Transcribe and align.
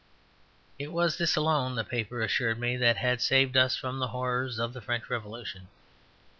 It 0.79 0.91
was 0.91 1.19
this 1.19 1.35
alone, 1.35 1.75
the 1.75 1.83
paper 1.83 2.23
assured 2.23 2.59
me, 2.59 2.75
that 2.75 2.97
had 2.97 3.21
saved 3.21 3.55
us 3.55 3.75
from 3.75 3.99
the 3.99 4.07
horrors 4.07 4.57
of 4.57 4.73
the 4.73 4.81
French 4.81 5.11
Revolution. 5.11 5.67